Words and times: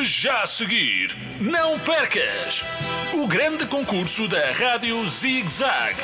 Já 0.00 0.42
a 0.42 0.46
seguir, 0.46 1.16
não 1.40 1.76
percas 1.80 2.64
o 3.14 3.26
grande 3.26 3.66
concurso 3.66 4.28
da 4.28 4.52
Rádio 4.52 5.04
Zig 5.10 5.48
Zag. 5.48 5.96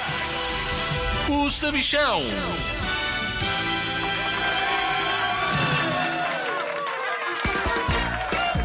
O 1.29 1.49
Sabichão. 1.49 2.21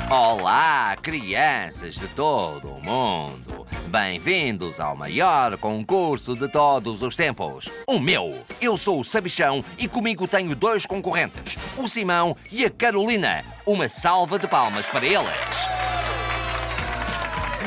Olá, 0.09 0.95
crianças 0.99 1.93
de 1.93 2.07
todo 2.07 2.67
o 2.67 2.81
mundo. 2.81 3.58
Bem-vindos 3.87 4.79
ao 4.79 4.95
maior 4.95 5.57
concurso 5.57 6.35
de 6.35 6.47
todos 6.47 7.01
os 7.01 7.15
tempos. 7.15 7.69
O 7.87 7.99
meu. 7.99 8.43
Eu 8.61 8.77
sou 8.77 8.99
o 8.99 9.03
Sabichão 9.03 9.63
e 9.77 9.87
comigo 9.87 10.27
tenho 10.27 10.55
dois 10.55 10.85
concorrentes, 10.85 11.57
o 11.77 11.87
Simão 11.87 12.35
e 12.51 12.65
a 12.65 12.69
Carolina. 12.69 13.43
Uma 13.65 13.89
salva 13.89 14.37
de 14.37 14.47
palmas 14.47 14.85
para 14.87 15.05
eles. 15.05 15.68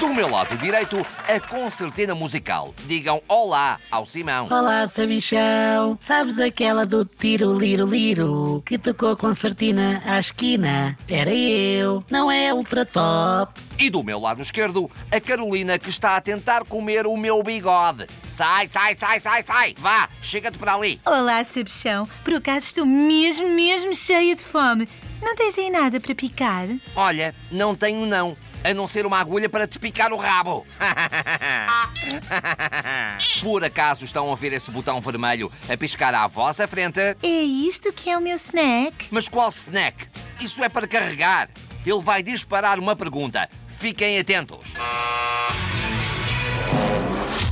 Do 0.02 0.12
meu 0.12 0.28
lado 0.28 0.56
direito, 0.56 0.96
a 1.28 1.38
concertina 1.38 2.12
musical. 2.12 2.74
Digam 2.86 3.22
olá 3.28 3.78
ao 3.88 4.04
Simão. 4.04 4.48
Olá, 4.50 4.88
sabichão. 4.88 5.96
Sabes 6.00 6.40
aquela 6.40 6.84
do 6.84 7.04
tiro, 7.04 7.56
liro, 7.56 7.86
liro 7.86 8.60
que 8.66 8.76
tocou 8.76 9.12
a 9.12 9.16
concertina 9.16 10.02
à 10.04 10.18
esquina? 10.18 10.98
Era 11.08 11.32
eu. 11.32 12.02
Não 12.10 12.32
é 12.32 12.52
ultra 12.52 12.84
top. 12.84 13.60
E 13.78 13.88
do 13.88 14.02
meu 14.02 14.18
lado 14.18 14.42
esquerdo, 14.42 14.90
a 15.08 15.20
Carolina 15.20 15.78
que 15.78 15.88
está 15.88 16.16
a 16.16 16.20
tentar 16.20 16.64
comer 16.64 17.06
o 17.06 17.16
meu 17.16 17.40
bigode. 17.40 18.08
Sai, 18.24 18.66
sai, 18.68 18.98
sai, 18.98 19.20
sai, 19.20 19.44
sai. 19.44 19.74
Vá, 19.78 20.08
chega-te 20.20 20.58
para 20.58 20.74
ali. 20.74 21.00
Olá, 21.06 21.44
Sabichão. 21.44 22.08
Por 22.24 22.34
acaso 22.34 22.66
estou 22.66 22.84
mesmo, 22.84 23.48
mesmo 23.50 23.94
cheia 23.94 24.34
de 24.34 24.42
fome. 24.42 24.88
Não 25.22 25.36
tens 25.36 25.56
aí 25.56 25.70
nada 25.70 26.00
para 26.00 26.12
picar? 26.12 26.66
Olha, 26.96 27.32
não 27.52 27.76
tenho 27.76 28.04
não. 28.04 28.36
A 28.64 28.72
não 28.72 28.86
ser 28.86 29.04
uma 29.06 29.18
agulha 29.18 29.48
para 29.48 29.66
te 29.66 29.78
picar 29.78 30.12
o 30.12 30.16
rabo. 30.16 30.64
Por 33.42 33.64
acaso 33.64 34.04
estão 34.04 34.30
a 34.30 34.34
ver 34.36 34.52
esse 34.52 34.70
botão 34.70 35.00
vermelho 35.00 35.50
a 35.68 35.76
piscar 35.76 36.14
à 36.14 36.26
vossa 36.26 36.66
frente? 36.68 37.00
É 37.00 37.26
isto 37.26 37.92
que 37.92 38.08
é 38.08 38.16
o 38.16 38.20
meu 38.20 38.36
snack? 38.36 39.08
Mas 39.10 39.28
qual 39.28 39.48
snack? 39.48 40.06
Isso 40.40 40.62
é 40.62 40.68
para 40.68 40.86
carregar. 40.86 41.48
Ele 41.84 42.00
vai 42.00 42.22
disparar 42.22 42.78
uma 42.78 42.94
pergunta. 42.94 43.48
Fiquem 43.66 44.18
atentos. 44.18 44.72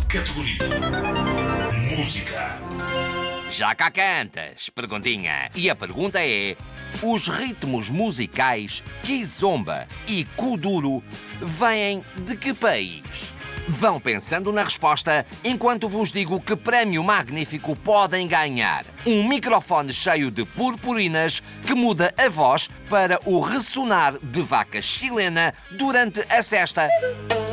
Categoria 0.09 0.59
Música. 1.97 2.59
Já 3.51 3.75
cá 3.75 3.91
cantas? 3.91 4.71
Perguntinha. 4.71 5.51
E 5.55 5.69
a 5.69 5.75
pergunta 5.75 6.21
é: 6.21 6.57
os 7.03 7.29
ritmos 7.29 7.91
musicais 7.91 8.83
Kizomba 9.03 9.87
e 10.07 10.25
Kuduro 10.37 11.03
vêm 11.41 12.03
de 12.17 12.37
que 12.37 12.53
país? 12.53 13.33
Vão 13.69 14.01
pensando 14.01 14.53
na 14.53 14.65
resposta 14.65 15.25
enquanto 15.45 15.89
vos 15.89 16.11
digo 16.11 16.41
que 16.41 16.57
prémio 16.57 17.05
magnífico 17.05 17.77
podem 17.77 18.27
ganhar. 18.27 18.85
Um 19.07 19.27
microfone 19.27 19.93
cheio 19.93 20.31
de 20.31 20.45
purpurinas 20.45 21.41
que 21.65 21.75
muda 21.75 22.13
a 22.17 22.29
voz 22.29 22.69
para 22.89 23.19
o 23.25 23.41
ressonar 23.41 24.19
de 24.21 24.43
vaca 24.43 24.83
chilena 24.83 25.55
durante 25.71 26.21
a 26.29 26.43
cesta. 26.43 26.89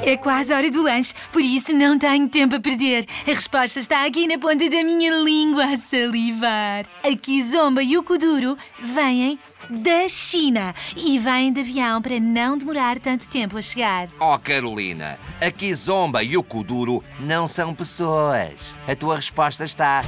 É 0.03 0.15
quase 0.15 0.53
a 0.53 0.57
hora 0.57 0.71
do 0.71 0.83
lanche, 0.83 1.13
por 1.31 1.41
isso 1.41 1.73
não 1.73 1.99
tenho 1.99 2.29
tempo 2.29 2.55
a 2.55 2.59
perder. 2.59 3.05
A 3.25 3.31
resposta 3.31 3.79
está 3.79 4.05
aqui 4.05 4.27
na 4.27 4.37
ponta 4.37 4.69
da 4.69 4.83
minha 4.83 5.11
língua 5.21 5.65
a 5.65 5.77
salivar. 5.77 6.85
A 7.03 7.15
Kizomba 7.15 7.83
e 7.83 7.97
o 7.97 8.03
Kuduro 8.03 8.57
vêm 8.79 9.37
da 9.69 10.07
China 10.07 10.73
e 10.95 11.19
vêm 11.19 11.51
de 11.51 11.59
avião 11.59 12.01
para 12.01 12.19
não 12.19 12.57
demorar 12.57 12.99
tanto 12.99 13.27
tempo 13.27 13.57
a 13.57 13.61
chegar. 13.61 14.07
Oh, 14.19 14.37
Carolina, 14.39 15.19
a 15.41 15.51
Kizomba 15.51 16.23
e 16.23 16.37
o 16.37 16.43
Kuduro 16.43 17.03
não 17.19 17.47
são 17.47 17.75
pessoas. 17.75 18.75
A 18.87 18.95
tua 18.95 19.17
resposta 19.17 19.65
está 19.65 20.02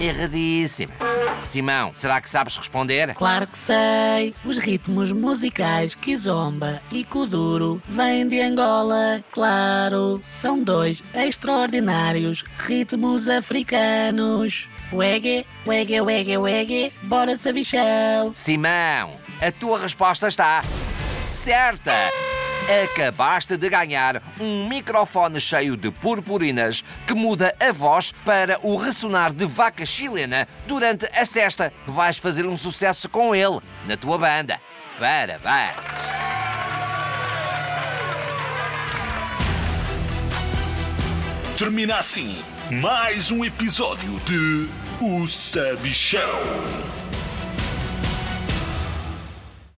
erradíssima. 0.00 1.09
Simão, 1.42 1.92
será 1.94 2.20
que 2.20 2.28
sabes 2.30 2.56
responder? 2.56 3.14
Claro 3.14 3.46
que 3.46 3.58
sei. 3.58 4.34
Os 4.44 4.58
ritmos 4.58 5.12
musicais 5.12 5.94
Kizomba 5.94 6.80
e 6.90 7.04
Kuduro 7.04 7.82
vêm 7.88 8.28
de 8.28 8.40
Angola, 8.40 9.24
claro. 9.32 10.22
São 10.34 10.62
dois 10.62 11.02
extraordinários 11.14 12.44
ritmos 12.58 13.28
africanos. 13.28 14.68
Wege, 14.92 15.46
wege, 15.66 16.00
wege, 16.00 16.36
wege, 16.36 16.92
bora 17.02 17.36
sabichão. 17.36 18.32
Simão, 18.32 19.12
a 19.40 19.52
tua 19.52 19.78
resposta 19.78 20.28
está 20.28 20.60
certa. 21.20 22.29
Acabaste 22.70 23.56
de 23.56 23.68
ganhar 23.68 24.22
um 24.38 24.68
microfone 24.68 25.40
cheio 25.40 25.76
de 25.76 25.90
purpurinas 25.90 26.84
que 27.04 27.14
muda 27.14 27.52
a 27.58 27.72
voz 27.72 28.12
para 28.24 28.60
o 28.62 28.76
ressonar 28.76 29.32
de 29.32 29.44
vaca 29.44 29.84
chilena 29.84 30.46
durante 30.68 31.04
a 31.06 31.26
cesta. 31.26 31.72
Vais 31.84 32.18
fazer 32.18 32.46
um 32.46 32.56
sucesso 32.56 33.08
com 33.08 33.34
ele 33.34 33.58
na 33.88 33.96
tua 33.96 34.16
banda. 34.16 34.60
Parabéns! 35.00 35.74
Termina 41.58 41.96
assim 41.96 42.40
mais 42.70 43.32
um 43.32 43.44
episódio 43.44 44.20
de 44.20 44.68
O 45.00 45.26
Sabichão. 45.26 46.20